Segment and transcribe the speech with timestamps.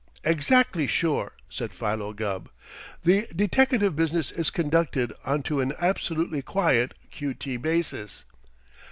[0.23, 2.49] "Exactly sure," said Philo Gubb.
[3.03, 7.57] "The deteckative business is conducted onto an absolutely quiet Q.T.
[7.57, 8.25] basis."